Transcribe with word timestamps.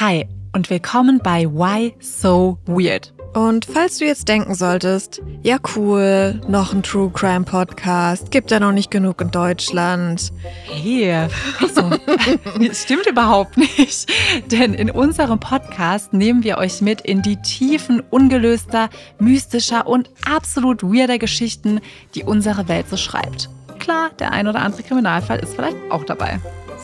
Hi 0.00 0.28
und 0.54 0.70
willkommen 0.70 1.18
bei 1.24 1.44
Why 1.46 1.92
So 1.98 2.58
Weird. 2.66 3.12
Und 3.34 3.64
falls 3.64 3.98
du 3.98 4.04
jetzt 4.04 4.28
denken 4.28 4.54
solltest, 4.54 5.20
ja 5.42 5.56
cool, 5.74 6.40
noch 6.46 6.72
ein 6.72 6.84
True 6.84 7.10
Crime 7.12 7.44
Podcast, 7.44 8.30
gibt 8.30 8.52
ja 8.52 8.60
noch 8.60 8.70
nicht 8.70 8.92
genug 8.92 9.20
in 9.20 9.32
Deutschland. 9.32 10.32
Hey, 10.66 11.26
also, 11.60 11.90
das 12.64 12.82
stimmt 12.84 13.08
überhaupt 13.08 13.56
nicht. 13.56 14.08
Denn 14.52 14.72
in 14.72 14.92
unserem 14.92 15.40
Podcast 15.40 16.12
nehmen 16.12 16.44
wir 16.44 16.58
euch 16.58 16.80
mit 16.80 17.00
in 17.00 17.20
die 17.22 17.42
Tiefen 17.42 18.00
ungelöster, 18.08 18.90
mystischer 19.18 19.88
und 19.88 20.10
absolut 20.24 20.84
weirder 20.84 21.18
Geschichten, 21.18 21.80
die 22.14 22.22
unsere 22.22 22.68
Welt 22.68 22.88
so 22.88 22.96
schreibt. 22.96 23.50
Klar, 23.80 24.10
der 24.20 24.30
ein 24.30 24.46
oder 24.46 24.60
andere 24.60 24.84
Kriminalfall 24.84 25.40
ist 25.40 25.54
vielleicht 25.54 25.76
auch 25.90 26.04
dabei. 26.04 26.38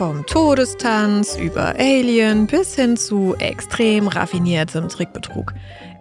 Vom 0.00 0.24
Todestanz 0.24 1.36
über 1.36 1.74
Alien 1.78 2.46
bis 2.46 2.74
hin 2.74 2.96
zu 2.96 3.34
extrem 3.38 4.08
raffiniertem 4.08 4.88
Trickbetrug. 4.88 5.52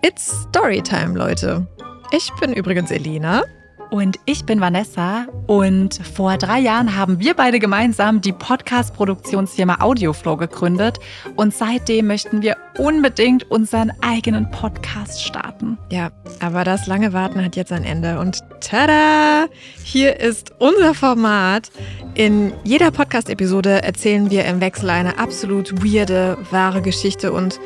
It's 0.02 0.46
Storytime, 0.48 1.18
Leute. 1.18 1.68
Ich 2.12 2.32
bin 2.40 2.54
übrigens 2.54 2.92
Elena. 2.92 3.44
Und 3.90 4.20
ich 4.26 4.46
bin 4.46 4.62
Vanessa 4.62 5.26
und 5.48 5.96
vor 5.96 6.38
drei 6.38 6.60
Jahren 6.60 6.96
haben 6.96 7.20
wir 7.20 7.34
beide 7.34 7.58
gemeinsam 7.58 8.22
die 8.22 8.34
Podcast-Produktionsfirma 8.34 9.78
Audioflow 9.80 10.38
gegründet 10.38 11.00
und 11.36 11.56
seitdem 11.56 12.06
möchten 12.06 12.44
wir 12.44 12.56
unbedingt 12.78 13.50
unseren 13.50 13.92
eigenen 14.02 14.52
Podcast 14.52 15.24
starten. 15.24 15.80
Ja, 15.92 16.12
aber 16.40 16.64
das 16.64 16.86
lange 16.86 17.14
Warten 17.14 17.44
hat 17.44 17.56
jetzt 17.56 17.72
ein 17.72 17.84
Ende 17.84 18.20
und 18.20 18.44
tada! 18.62 19.48
Hier 19.84 20.20
ist 20.20 20.54
unser 20.60 20.94
Format. 20.94 21.72
In 22.14 22.54
jeder 22.64 22.92
Podcast-Episode 22.92 23.82
erzählen 23.82 24.30
wir 24.30 24.46
im 24.46 24.62
Wechsel 24.62 24.92
eine 24.92 25.18
absolut 25.18 25.84
weirde, 25.84 26.38
wahre 26.52 26.84
Geschichte 26.84 27.34
und 27.34 27.60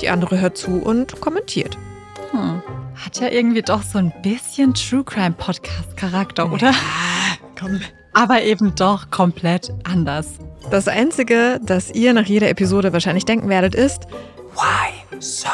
die 0.00 0.08
andere 0.08 0.40
hört 0.40 0.56
zu 0.56 0.82
und 0.82 1.20
kommentiert. 1.20 1.78
Hat 3.18 3.32
ja 3.32 3.36
irgendwie 3.36 3.62
doch 3.62 3.82
so 3.82 3.98
ein 3.98 4.12
bisschen 4.22 4.74
True 4.74 5.02
Crime 5.02 5.32
Podcast 5.32 5.96
Charakter, 5.96 6.52
oder? 6.52 6.70
Ja, 6.70 6.76
komm. 7.58 7.80
Aber 8.12 8.42
eben 8.42 8.76
doch 8.76 9.10
komplett 9.10 9.72
anders. 9.82 10.34
Das 10.70 10.86
Einzige, 10.86 11.58
das 11.64 11.90
ihr 11.90 12.12
nach 12.12 12.26
jeder 12.26 12.48
Episode 12.48 12.92
wahrscheinlich 12.92 13.24
denken 13.24 13.48
werdet, 13.48 13.74
ist 13.74 14.04
Why 14.54 15.18
so 15.18 15.48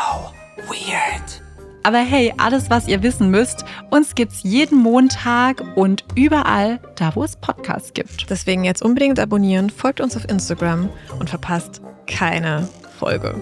weird? 0.69 1.42
Aber 1.85 2.01
hey, 2.01 2.35
alles, 2.37 2.69
was 2.69 2.87
ihr 2.87 3.03
wissen 3.03 3.31
müsst, 3.31 3.65
uns 3.89 4.15
gibt's 4.15 4.42
jeden 4.42 4.77
Montag 4.77 5.65
und 5.75 6.05
überall 6.15 6.81
da, 6.97 7.17
wo 7.17 7.25
es 7.25 7.35
Podcasts 7.35 7.95
gibt. 7.95 8.29
Deswegen 8.29 8.65
jetzt 8.65 8.83
unbedingt 8.83 9.19
abonnieren, 9.19 9.70
folgt 9.70 10.03
uns 10.03 10.19
auf 10.19 10.29
Instagram 10.29 10.91
und 11.19 11.31
verpasst 11.31 11.81
keine 12.07 12.69
Folge. 12.98 13.41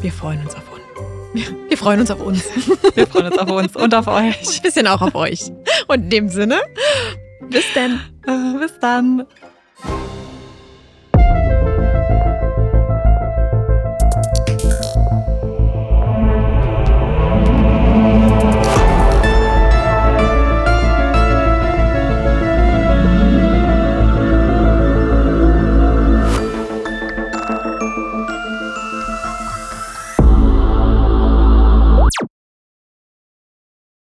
Wir 0.00 0.10
freuen 0.10 0.40
uns 0.40 0.54
auf 0.54 0.62
uns. 0.62 0.71
Wir 1.32 1.78
freuen 1.78 2.00
uns 2.00 2.10
auf 2.10 2.20
uns. 2.20 2.44
Wir 2.94 3.06
freuen 3.06 3.26
uns 3.26 3.38
auf 3.38 3.50
uns 3.50 3.76
und 3.76 3.94
auf 3.94 4.06
euch. 4.06 4.56
Ein 4.56 4.62
bisschen 4.62 4.86
auch 4.86 5.00
auf 5.00 5.14
euch. 5.14 5.50
Und 5.88 6.02
in 6.04 6.10
dem 6.10 6.28
Sinne, 6.28 6.60
bis 7.48 7.64
dann. 7.74 8.00
Bis 8.60 8.78
dann. 8.80 9.26